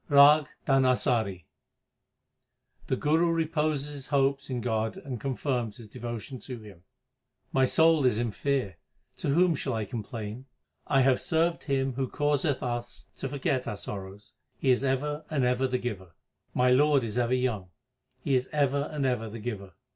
RAG 0.09 0.47
DHANASARI 0.65 1.45
The 2.87 2.95
Guru 2.95 3.29
reposes 3.31 3.93
his 3.93 4.07
hopes 4.07 4.49
in 4.49 4.59
God 4.59 4.97
and 4.97 5.21
confirms 5.21 5.77
his 5.77 5.87
devotion 5.87 6.39
to 6.39 6.59
Him: 6.59 6.81
My 7.53 7.65
soul 7.65 8.07
is 8.07 8.17
in 8.17 8.31
fear; 8.31 8.77
to 9.17 9.29
whom 9.29 9.53
shall 9.53 9.73
I 9.75 9.85
complain? 9.85 10.47
I 10.87 11.01
have 11.01 11.21
served 11.21 11.65
Him 11.65 11.93
who 11.93 12.09
causeth 12.09 12.63
us 12.63 13.05
to 13.17 13.29
forget 13.29 13.67
our 13.67 13.75
sorrows; 13.77 14.33
He 14.57 14.71
is 14.71 14.83
ever 14.83 15.23
and 15.29 15.43
ever 15.43 15.67
the 15.67 15.77
Giver. 15.77 16.15
My 16.55 16.71
Lord 16.71 17.03
is 17.03 17.19
ever 17.19 17.35
young; 17.35 17.69
He 18.23 18.33
is 18.33 18.49
ever 18.51 18.89
and 18.91 19.05
ever 19.05 19.29
the 19.29 19.37
Giver. 19.37 19.73